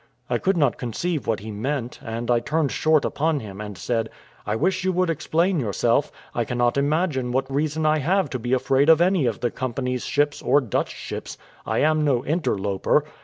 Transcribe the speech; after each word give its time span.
I 0.31 0.39
could 0.39 0.57
not 0.57 0.79
conceive 0.79 1.27
what 1.27 1.41
he 1.41 1.51
meant; 1.51 1.99
and 2.03 2.31
I 2.31 2.39
turned 2.39 2.71
short 2.71 3.05
upon 3.05 3.39
him, 3.39 3.61
and 3.61 3.77
said: 3.77 4.09
"I 4.47 4.55
wish 4.55 4.83
you 4.83 4.91
would 4.91 5.11
explain 5.11 5.59
yourself; 5.59 6.11
I 6.33 6.43
cannot 6.43 6.75
imagine 6.75 7.31
what 7.31 7.51
reason 7.53 7.85
I 7.85 7.99
have 7.99 8.27
to 8.31 8.39
be 8.39 8.51
afraid 8.53 8.89
of 8.89 8.99
any 8.99 9.27
of 9.27 9.41
the 9.41 9.51
company's 9.51 10.03
ships, 10.05 10.41
or 10.41 10.59
Dutch 10.59 10.91
ships. 10.95 11.37
I 11.67 11.81
am 11.83 12.03
no 12.03 12.25
interloper. 12.25 13.05